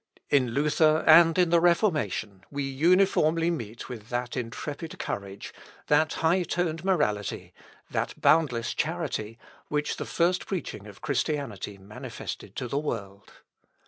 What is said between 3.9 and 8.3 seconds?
that intrepid courage, that high toned morality, that